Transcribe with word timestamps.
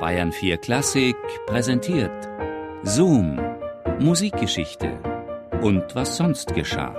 Bayern 0.00 0.30
4 0.30 0.58
Klassik 0.58 1.16
präsentiert 1.46 2.28
Zoom, 2.84 3.40
Musikgeschichte 3.98 4.96
und 5.60 5.92
was 5.96 6.16
sonst 6.16 6.54
geschah. 6.54 6.94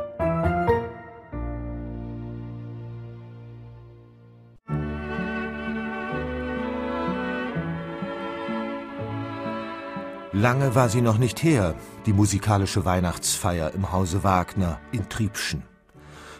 Lange 10.33 10.75
war 10.75 10.89
sie 10.89 11.01
noch 11.01 11.17
nicht 11.17 11.41
her, 11.41 11.75
die 12.05 12.11
musikalische 12.11 12.83
Weihnachtsfeier 12.83 13.71
im 13.73 13.93
Hause 13.93 14.25
Wagner 14.25 14.81
in 14.91 15.07
Triebschen. 15.07 15.63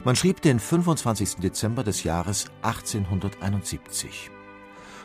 Man 0.04 0.18
schrieb 0.18 0.42
den 0.42 0.60
25. 0.60 1.38
Dezember 1.38 1.86
des 1.86 2.04
Jahres 2.04 2.48
1871. 2.64 4.30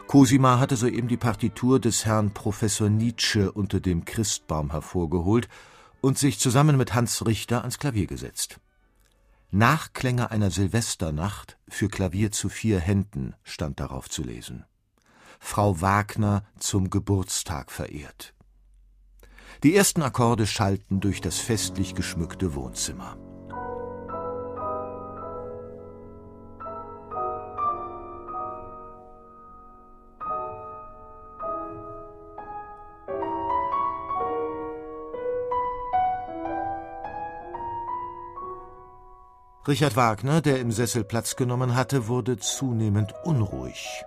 Cosima 0.07 0.61
hatte 0.61 0.77
soeben 0.77 1.09
die 1.09 1.17
Partitur 1.17 1.81
des 1.81 2.05
Herrn 2.05 2.33
Professor 2.33 2.89
Nietzsche 2.89 3.51
unter 3.51 3.81
dem 3.81 4.05
Christbaum 4.05 4.71
hervorgeholt 4.71 5.49
und 6.01 6.19
sich 6.19 6.39
zusammen 6.39 6.77
mit 6.77 6.95
Hans 6.95 7.27
Richter 7.27 7.61
ans 7.61 7.79
Klavier 7.79 8.07
gesetzt. 8.07 8.61
Nachklänge 9.51 10.31
einer 10.31 10.51
Silvesternacht 10.51 11.59
für 11.69 11.89
Klavier 11.89 12.31
zu 12.31 12.49
vier 12.49 12.79
Händen 12.81 13.35
stand 13.43 13.81
darauf 13.81 14.11
zu 14.11 14.23
lesen. 14.23 14.65
Frau 15.41 15.81
Wagner 15.81 16.45
zum 16.59 16.91
Geburtstag 16.91 17.71
verehrt. 17.71 18.35
Die 19.63 19.75
ersten 19.75 20.03
Akkorde 20.03 20.47
schallten 20.47 21.01
durch 21.01 21.21
das 21.21 21.39
festlich 21.39 21.95
geschmückte 21.95 22.55
Wohnzimmer. 22.55 23.17
Richard 39.67 39.97
Wagner, 39.97 40.43
der 40.43 40.61
im 40.61 40.73
Sessel 40.73 41.05
Platz 41.05 41.37
genommen 41.37 41.75
hatte, 41.75 42.07
wurde 42.07 42.37
zunehmend 42.37 43.15
unruhig. 43.25 44.05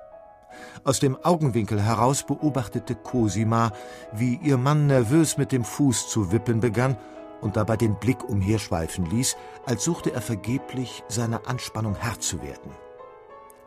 Aus 0.83 1.00
dem 1.00 1.17
Augenwinkel 1.23 1.81
heraus 1.81 2.23
beobachtete 2.23 2.94
Cosima, 2.94 3.72
wie 4.13 4.35
ihr 4.35 4.58
Mann 4.58 4.85
nervös 4.85 5.38
mit 5.38 5.52
dem 5.52 5.63
Fuß 5.63 6.09
zu 6.09 6.31
wippen 6.31 6.59
begann 6.59 6.95
und 7.41 7.58
dabei 7.58 7.75
den 7.75 7.95
Blick 7.95 8.23
umherschweifen 8.23 9.08
ließ, 9.08 9.35
als 9.66 9.83
suchte 9.83 10.13
er 10.13 10.22
vergeblich, 10.22 11.03
seiner 11.08 11.47
Anspannung 11.47 11.95
Herr 11.95 12.19
zu 12.19 12.44
werden. 12.44 12.72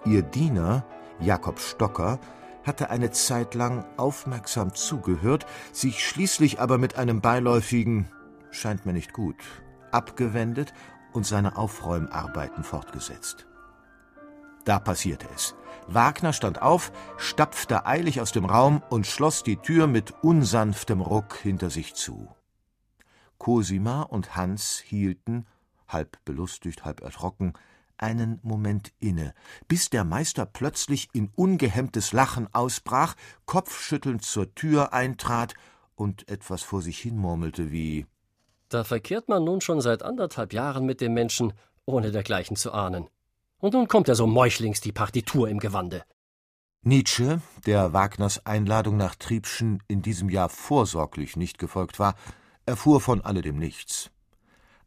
Ihr 0.05 0.23
Diener, 0.23 0.85
Jakob 1.19 1.59
Stocker, 1.59 2.21
hatte 2.63 2.91
eine 2.91 3.11
Zeit 3.11 3.57
lang 3.57 3.85
aufmerksam 3.97 4.75
zugehört, 4.75 5.45
sich 5.73 6.07
schließlich 6.07 6.61
aber 6.61 6.79
mit 6.79 6.97
einem 6.97 7.21
beiläufigen 7.21 8.09
scheint 8.53 8.87
mir 8.87 8.93
nicht 8.93 9.13
gut 9.13 9.37
abgewendet 9.93 10.73
und 11.13 11.27
seine 11.27 11.57
Aufräumarbeiten 11.57 12.65
fortgesetzt. 12.65 13.47
Da 14.65 14.79
passierte 14.79 15.27
es. 15.35 15.55
Wagner 15.87 16.33
stand 16.33 16.63
auf, 16.63 16.93
stapfte 17.17 17.87
eilig 17.87 18.21
aus 18.21 18.33
dem 18.33 18.45
Raum 18.45 18.83
und 18.91 19.07
schloss 19.07 19.43
die 19.43 19.57
Tür 19.57 19.87
mit 19.87 20.13
unsanftem 20.23 21.01
Ruck 21.01 21.37
hinter 21.37 21.71
sich 21.71 21.95
zu. 21.95 22.29
Cosima 23.39 24.03
und 24.03 24.37
Hans 24.37 24.79
hielten, 24.79 25.47
halb 25.89 26.23
belustigt, 26.25 26.85
halb 26.85 27.01
erschrocken, 27.01 27.55
einen 27.97 28.39
Moment 28.43 28.93
inne, 28.99 29.35
bis 29.69 29.91
der 29.91 30.05
Meister 30.05 30.47
plötzlich 30.47 31.09
in 31.13 31.31
ungehemmtes 31.37 32.13
Lachen 32.13 32.53
ausbrach, 32.55 33.15
kopfschüttelnd 33.47 34.23
zur 34.23 34.55
Tür 34.55 34.93
eintrat 34.93 35.55
und 35.95 36.29
etwas 36.29 36.63
vor 36.63 36.83
sich 36.83 36.99
hin 36.99 37.17
murmelte 37.17 37.71
wie 37.71 38.07
da 38.71 38.85
verkehrt 38.85 39.29
man 39.29 39.45
nun 39.45 39.61
schon 39.61 39.81
seit 39.81 40.03
anderthalb 40.03 40.53
Jahren 40.53 40.87
mit 40.87 41.01
dem 41.01 41.13
Menschen, 41.13 41.53
ohne 41.85 42.11
dergleichen 42.11 42.57
zu 42.57 42.73
ahnen. 42.73 43.09
Und 43.59 43.75
nun 43.75 43.89
kommt 43.89 44.09
er 44.09 44.15
so 44.15 44.27
meuchlings 44.27 44.81
die 44.81 44.93
Partitur 44.93 45.49
im 45.49 45.59
Gewande. 45.59 46.05
Nietzsche, 46.83 47.43
der 47.67 47.93
Wagners 47.93 48.47
Einladung 48.47 48.97
nach 48.97 49.15
Triebschen 49.15 49.83
in 49.87 50.01
diesem 50.01 50.31
Jahr 50.31 50.49
vorsorglich 50.49 51.37
nicht 51.37 51.59
gefolgt 51.59 51.99
war, 51.99 52.15
erfuhr 52.65 53.03
von 53.03 53.21
alledem 53.21 53.59
nichts. 53.59 54.11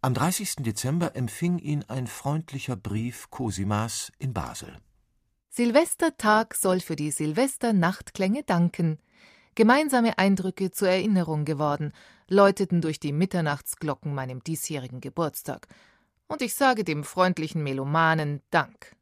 Am 0.01 0.13
30. 0.13 0.55
Dezember 0.57 1.15
empfing 1.15 1.59
ihn 1.59 1.85
ein 1.87 2.07
freundlicher 2.07 2.75
Brief 2.75 3.29
Cosimas 3.29 4.11
in 4.17 4.33
Basel. 4.33 4.75
Silvestertag 5.49 6.55
soll 6.55 6.79
für 6.79 6.95
die 6.95 7.11
Silvesternachtlänge 7.11 8.43
danken. 8.43 8.97
Gemeinsame 9.55 10.17
Eindrücke 10.17 10.71
zur 10.71 10.89
Erinnerung 10.89 11.45
geworden, 11.45 11.93
läuteten 12.27 12.81
durch 12.81 12.99
die 12.99 13.11
Mitternachtsglocken 13.11 14.13
meinem 14.13 14.43
diesjährigen 14.43 14.99
Geburtstag. 14.99 15.67
Und 16.27 16.41
ich 16.41 16.55
sage 16.55 16.83
dem 16.83 17.03
freundlichen 17.03 17.61
Melomanen 17.63 18.41
Dank. 18.49 18.95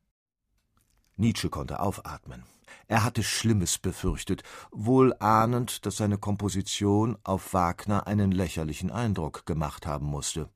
Nietzsche 1.16 1.50
konnte 1.50 1.80
aufatmen. 1.80 2.44
Er 2.88 3.04
hatte 3.04 3.24
Schlimmes 3.24 3.78
befürchtet, 3.78 4.44
wohl 4.72 5.14
ahnend, 5.20 5.86
dass 5.86 5.98
seine 5.98 6.18
Komposition 6.18 7.18
auf 7.24 7.54
Wagner 7.54 8.08
einen 8.08 8.32
lächerlichen 8.32 8.92
Eindruck 8.92 9.46
gemacht 9.46 9.86
haben 9.86 10.06
musste. 10.06 10.50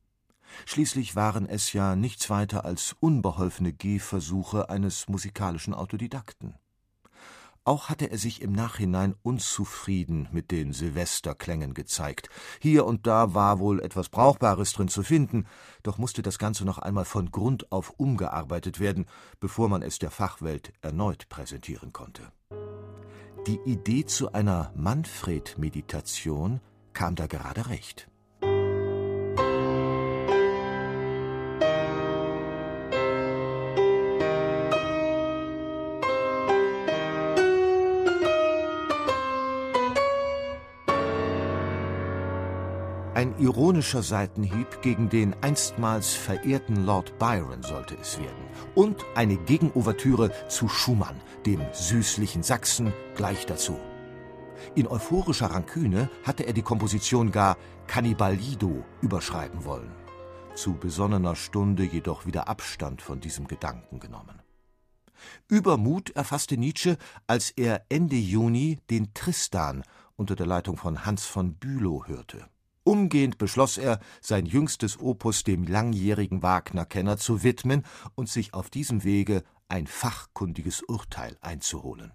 Schließlich 0.66 1.16
waren 1.16 1.47
es 1.47 1.73
ja 1.73 1.95
nichts 1.95 2.29
weiter 2.29 2.66
als 2.66 2.95
unbeholfene 3.00 3.73
Gehversuche 3.73 4.69
eines 4.69 5.07
musikalischen 5.07 5.73
Autodidakten. 5.73 6.55
Auch 7.68 7.90
hatte 7.90 8.12
er 8.12 8.20
sich 8.20 8.44
im 8.44 8.52
Nachhinein 8.52 9.16
unzufrieden 9.24 10.30
mit 10.31 10.52
den 10.52 10.72
Silvesterklängen 10.72 11.74
gezeigt. 11.74 12.30
Hier 12.62 12.86
und 12.86 13.08
da 13.08 13.34
war 13.34 13.58
wohl 13.58 13.80
etwas 13.81 14.09
Brauchbares 14.09 14.72
drin 14.74 14.88
zu 14.88 15.02
finden, 15.02 15.48
doch 15.81 15.98
musste 15.98 16.22
das 16.22 16.38
Ganze 16.38 16.64
noch 16.64 16.78
einmal 16.78 17.06
von 17.06 17.31
Grund 17.31 17.72
auf 17.72 17.90
umgearbeitet 17.98 18.80
werden, 18.80 19.08
bevor 19.40 19.68
man 19.68 19.81
es 19.81 19.98
der 19.98 20.12
Fachwelt 20.12 20.74
erneut 20.81 21.28
präsentieren 21.28 21.92
konnte. 21.92 22.31
Die 23.48 23.59
Idee 23.66 24.06
zu 24.06 24.32
einer 24.32 24.72
Manfred-Meditation 24.76 26.62
kam 26.94 27.16
da 27.16 27.26
gerade 27.26 27.68
recht. 27.68 28.09
Ein 43.16 43.34
ironischer 43.40 44.03
Seitenhieb 44.03 44.81
gegen 44.81 45.08
den 45.08 45.42
einstmals 45.42 46.14
verehrten 46.14 46.86
Lord 46.86 47.18
Byron 47.18 47.64
sollte 47.64 47.96
es 47.96 48.20
werden. 48.20 48.44
Und 48.76 49.06
eine 49.16 49.38
Gegenouvertüre 49.38 50.34
zu 50.50 50.68
Schumann, 50.68 51.22
dem 51.46 51.62
süßlichen 51.72 52.44
Sachsen, 52.44 52.92
gleich 53.16 53.46
dazu. 53.46 53.80
In 54.76 54.86
euphorischer 54.86 55.46
Ranküne 55.46 56.09
hatte 56.26 56.44
er 56.44 56.52
die 56.52 56.62
Komposition 56.62 57.31
gar 57.31 57.56
Cannibalido 57.88 58.84
überschreiben 59.02 59.64
wollen. 59.64 59.94
Zu 60.53 60.74
besonnener 60.74 61.38
Stunde 61.38 61.86
jedoch 61.86 62.26
wieder 62.26 62.50
Abstand 62.50 63.02
von 63.02 63.22
diesem 63.22 63.47
Gedanken 63.47 64.02
genommen. 64.02 64.42
Übermut 65.47 66.09
erfasste 66.09 66.58
Nietzsche, 66.58 66.97
als 67.28 67.52
er 67.52 67.86
Ende 67.88 68.18
Juni 68.18 68.80
den 68.90 69.14
Tristan 69.14 69.84
unter 70.18 70.36
der 70.36 70.47
Leitung 70.47 70.76
von 70.76 71.06
Hans 71.06 71.24
von 71.24 71.53
Bülow 71.53 72.08
hörte. 72.08 72.50
Umgehend 72.85 73.40
beschloss 73.40 73.79
er, 73.79 74.00
sein 74.22 74.46
jüngstes 74.46 75.00
Opus 75.00 75.44
dem 75.44 75.63
langjährigen 75.63 76.44
Wagner-Kenner 76.44 77.18
zu 77.18 77.41
widmen 77.41 77.84
und 78.13 78.29
sich 78.29 78.53
auf 78.53 78.69
diesem 78.69 79.03
Wege 79.03 79.44
ein 79.68 79.88
fachkundiges 79.88 80.84
Urteil 80.84 81.35
einzuholen. 81.41 82.12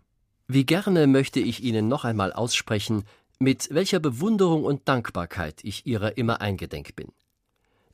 Wie 0.46 0.64
gerne 0.64 1.08
möchte 1.08 1.40
ich 1.40 1.64
Ihnen 1.64 1.88
noch 1.88 2.04
einmal 2.04 2.32
aussprechen, 2.32 3.02
mit 3.40 3.74
welcher 3.74 3.98
Bewunderung 3.98 4.64
und 4.64 4.88
Dankbarkeit 4.88 5.64
ich 5.64 5.86
Ihrer 5.86 6.16
immer 6.16 6.40
eingedenk 6.40 6.94
bin. 6.94 7.08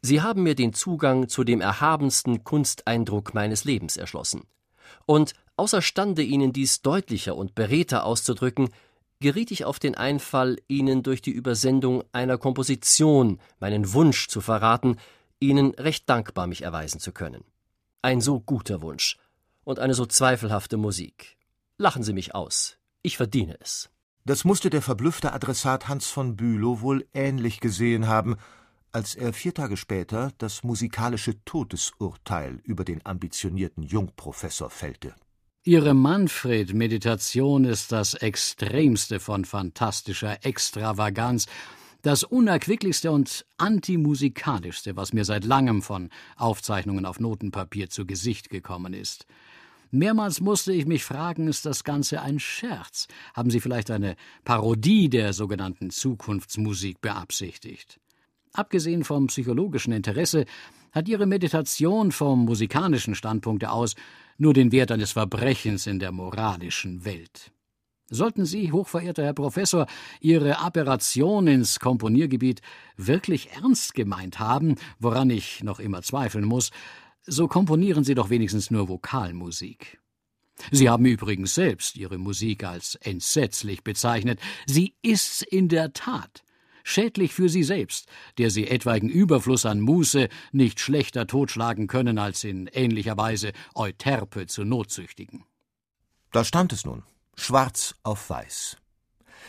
Sie 0.02 0.20
haben 0.20 0.42
mir 0.42 0.54
den 0.54 0.74
Zugang 0.74 1.30
zu 1.30 1.44
dem 1.44 1.62
erhabensten 1.62 2.44
Kunsteindruck 2.44 3.32
meines 3.32 3.64
Lebens 3.64 3.96
erschlossen. 3.96 4.42
Und 5.06 5.32
außerstande 5.56 6.22
Ihnen 6.22 6.52
dies 6.52 6.82
deutlicher 6.82 7.36
und 7.36 7.54
beredter 7.54 8.04
auszudrücken, 8.04 8.68
geriet 9.20 9.50
ich 9.50 9.64
auf 9.64 9.78
den 9.78 9.94
Einfall, 9.94 10.58
Ihnen 10.68 11.02
durch 11.02 11.22
die 11.22 11.30
Übersendung 11.30 12.04
einer 12.12 12.38
Komposition 12.38 13.40
meinen 13.58 13.92
Wunsch 13.92 14.28
zu 14.28 14.40
verraten, 14.40 14.96
Ihnen 15.40 15.74
recht 15.74 16.08
dankbar 16.08 16.46
mich 16.46 16.62
erweisen 16.62 17.00
zu 17.00 17.12
können. 17.12 17.44
Ein 18.02 18.20
so 18.20 18.40
guter 18.40 18.82
Wunsch 18.82 19.18
und 19.64 19.78
eine 19.78 19.94
so 19.94 20.06
zweifelhafte 20.06 20.76
Musik. 20.76 21.36
Lachen 21.78 22.02
Sie 22.02 22.12
mich 22.12 22.34
aus. 22.34 22.78
Ich 23.02 23.16
verdiene 23.16 23.56
es. 23.60 23.90
Das 24.24 24.44
musste 24.44 24.70
der 24.70 24.82
verblüffte 24.82 25.32
Adressat 25.32 25.88
Hans 25.88 26.08
von 26.08 26.36
Bülow 26.36 26.80
wohl 26.80 27.06
ähnlich 27.14 27.60
gesehen 27.60 28.08
haben, 28.08 28.36
als 28.92 29.14
er 29.14 29.32
vier 29.32 29.52
Tage 29.52 29.76
später 29.76 30.32
das 30.38 30.64
musikalische 30.64 31.44
Todesurteil 31.44 32.60
über 32.64 32.84
den 32.84 33.04
ambitionierten 33.04 33.82
Jungprofessor 33.82 34.70
fällte. 34.70 35.14
Ihre 35.68 35.94
Manfred-Meditation 35.94 37.64
ist 37.64 37.90
das 37.90 38.14
Extremste 38.14 39.18
von 39.18 39.44
fantastischer 39.44 40.44
Extravaganz, 40.44 41.46
das 42.02 42.22
unerquicklichste 42.22 43.10
und 43.10 43.44
antimusikalischste, 43.58 44.94
was 44.94 45.12
mir 45.12 45.24
seit 45.24 45.44
langem 45.44 45.82
von 45.82 46.10
Aufzeichnungen 46.36 47.04
auf 47.04 47.18
Notenpapier 47.18 47.90
zu 47.90 48.06
Gesicht 48.06 48.48
gekommen 48.48 48.94
ist. 48.94 49.26
Mehrmals 49.90 50.40
musste 50.40 50.72
ich 50.72 50.86
mich 50.86 51.02
fragen, 51.02 51.48
ist 51.48 51.66
das 51.66 51.82
Ganze 51.82 52.22
ein 52.22 52.38
Scherz? 52.38 53.08
Haben 53.34 53.50
Sie 53.50 53.58
vielleicht 53.58 53.90
eine 53.90 54.14
Parodie 54.44 55.08
der 55.08 55.32
sogenannten 55.32 55.90
Zukunftsmusik 55.90 57.00
beabsichtigt? 57.00 57.98
Abgesehen 58.52 59.02
vom 59.02 59.26
psychologischen 59.26 59.92
Interesse 59.92 60.44
hat 60.92 61.08
Ihre 61.08 61.26
Meditation 61.26 62.12
vom 62.12 62.44
musikalischen 62.44 63.16
Standpunkt 63.16 63.64
aus 63.64 63.96
nur 64.38 64.54
den 64.54 64.72
Wert 64.72 64.90
eines 64.90 65.12
Verbrechens 65.12 65.86
in 65.86 65.98
der 65.98 66.12
moralischen 66.12 67.04
Welt. 67.04 67.52
Sollten 68.08 68.46
Sie, 68.46 68.70
hochverehrter 68.70 69.24
Herr 69.24 69.34
Professor, 69.34 69.86
Ihre 70.20 70.58
Aberration 70.58 71.48
ins 71.48 71.80
Komponiergebiet 71.80 72.60
wirklich 72.96 73.50
ernst 73.50 73.94
gemeint 73.94 74.38
haben, 74.38 74.76
woran 75.00 75.28
ich 75.30 75.64
noch 75.64 75.80
immer 75.80 76.02
zweifeln 76.02 76.44
muss, 76.44 76.70
so 77.26 77.48
komponieren 77.48 78.04
Sie 78.04 78.14
doch 78.14 78.30
wenigstens 78.30 78.70
nur 78.70 78.88
Vokalmusik. 78.88 79.98
Sie 80.70 80.88
haben 80.88 81.04
übrigens 81.04 81.54
selbst 81.54 81.96
Ihre 81.96 82.18
Musik 82.18 82.64
als 82.64 82.94
entsetzlich 82.94 83.82
bezeichnet. 83.82 84.40
Sie 84.66 84.94
ist's 85.02 85.42
in 85.42 85.68
der 85.68 85.92
Tat. 85.92 86.44
Schädlich 86.88 87.34
für 87.34 87.48
Sie 87.48 87.64
selbst, 87.64 88.06
der 88.38 88.48
Sie 88.48 88.68
etwaigen 88.68 89.08
Überfluss 89.08 89.66
an 89.66 89.80
Muße 89.80 90.28
nicht 90.52 90.78
schlechter 90.78 91.26
totschlagen 91.26 91.88
können, 91.88 92.16
als 92.16 92.44
in 92.44 92.68
ähnlicher 92.68 93.16
Weise 93.16 93.50
Euterpe 93.74 94.46
zu 94.46 94.62
notzüchtigen. 94.62 95.44
Da 96.30 96.44
stand 96.44 96.72
es 96.72 96.86
nun 96.86 97.02
schwarz 97.34 97.96
auf 98.04 98.30
weiß. 98.30 98.76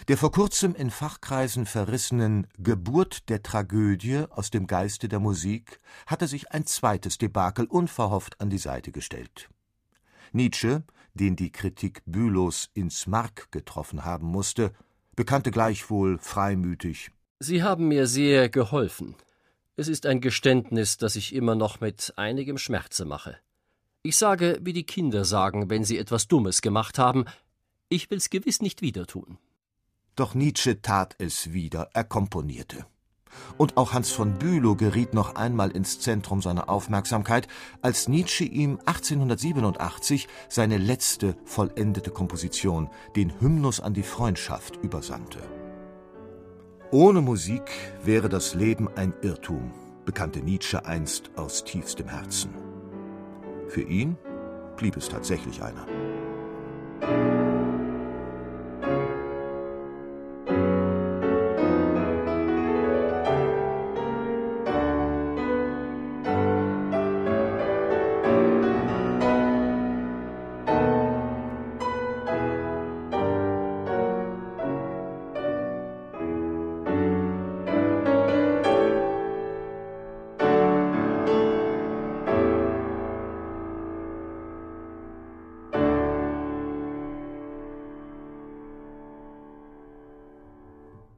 Der 0.08 0.18
vor 0.18 0.32
kurzem 0.32 0.74
in 0.74 0.90
Fachkreisen 0.90 1.68
verrissenen 1.68 2.48
Geburt 2.58 3.30
der 3.30 3.44
Tragödie 3.44 4.26
aus 4.32 4.50
dem 4.50 4.66
Geiste 4.66 5.08
der 5.08 5.20
Musik 5.20 5.80
hatte 6.08 6.28
sich 6.28 6.52
ein 6.52 6.66
zweites 6.66 7.20
Debakel 7.20 7.66
unverhofft 7.66 8.42
an 8.42 8.50
die 8.50 8.58
Seite 8.58 8.92
gestellt. 8.92 9.48
Nietzsche, 10.32 10.84
den 11.14 11.36
die 11.36 11.52
Kritik 11.52 12.02
Bülows 12.08 12.72
ins 12.74 13.06
Mark 13.06 13.52
getroffen 13.52 14.06
haben 14.06 14.26
musste, 14.26 14.74
bekannte 15.16 15.52
gleichwohl 15.52 16.18
freimütig 16.18 17.12
Sie 17.40 17.62
haben 17.62 17.88
mir 17.88 18.08
sehr 18.08 18.50
geholfen. 18.50 19.16
Es 19.76 19.88
ist 19.88 20.08
ein 20.08 20.22
Geständnis, 20.22 20.98
das 20.98 21.16
ich 21.16 21.36
immer 21.36 21.54
noch 21.54 21.80
mit 21.80 22.14
einigem 22.16 22.58
Schmerze 22.58 23.06
mache. 23.06 23.38
Ich 24.02 24.18
sage, 24.18 24.58
wie 24.62 24.74
die 24.74 24.86
Kinder 24.86 25.24
sagen, 25.24 25.70
wenn 25.70 25.84
sie 25.84 26.00
etwas 26.00 26.28
Dummes 26.28 26.64
gemacht 26.64 26.98
haben, 26.98 27.26
ich 27.90 28.10
will's 28.10 28.32
gewiss 28.32 28.62
nicht 28.62 28.82
wieder 28.82 29.06
tun. 29.06 29.38
Doch 30.16 30.34
Nietzsche 30.34 30.82
tat 30.82 31.16
es 31.20 31.54
wieder, 31.54 31.92
er 31.94 32.06
komponierte. 32.06 32.88
Und 33.58 33.78
auch 33.78 33.94
Hans 33.94 34.10
von 34.10 34.40
Bülow 34.40 34.76
geriet 34.76 35.14
noch 35.14 35.36
einmal 35.36 35.70
ins 35.70 36.00
Zentrum 36.00 36.42
seiner 36.42 36.70
Aufmerksamkeit, 36.70 37.48
als 37.84 38.08
Nietzsche 38.08 38.46
ihm 38.46 38.80
1887 38.86 40.28
seine 40.50 40.78
letzte 40.80 41.36
vollendete 41.46 42.10
Komposition, 42.10 42.90
den 43.16 43.40
Hymnus 43.40 43.80
an 43.80 43.94
die 43.94 44.02
Freundschaft, 44.02 44.78
übersandte. 44.78 45.67
Ohne 46.92 47.20
Musik 47.20 47.64
wäre 48.02 48.30
das 48.30 48.56
Leben 48.56 48.88
ein 48.96 49.14
Irrtum, 49.22 49.72
bekannte 50.06 50.40
Nietzsche 50.40 50.86
einst 50.86 51.32
aus 51.36 51.66
tiefstem 51.66 52.08
Herzen. 52.08 52.54
Für 53.68 53.82
ihn 53.82 54.16
blieb 54.78 54.96
es 54.96 55.10
tatsächlich 55.10 55.62
einer. 55.62 55.86